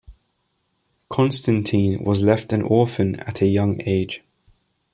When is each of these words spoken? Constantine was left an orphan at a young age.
Constantine 1.11 2.03
was 2.03 2.21
left 2.21 2.51
an 2.51 2.63
orphan 2.63 3.19
at 3.19 3.39
a 3.43 3.47
young 3.47 3.79
age. 3.85 4.23